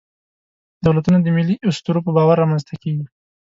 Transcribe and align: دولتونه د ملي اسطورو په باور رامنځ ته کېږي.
دولتونه 0.85 1.17
د 1.21 1.27
ملي 1.35 1.55
اسطورو 1.69 2.03
په 2.05 2.11
باور 2.17 2.35
رامنځ 2.41 2.63
ته 2.69 2.75
کېږي. 2.83 3.05